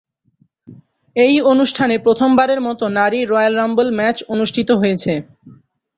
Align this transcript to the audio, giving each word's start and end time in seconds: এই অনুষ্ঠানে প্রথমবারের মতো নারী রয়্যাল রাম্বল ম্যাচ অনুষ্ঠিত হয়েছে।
এই 1.15 1.35
অনুষ্ঠানে 1.51 1.95
প্রথমবারের 2.05 2.59
মতো 2.67 2.85
নারী 2.99 3.19
রয়্যাল 3.23 3.53
রাম্বল 3.57 3.87
ম্যাচ 3.97 4.17
অনুষ্ঠিত 4.33 4.69
হয়েছে। 4.81 5.13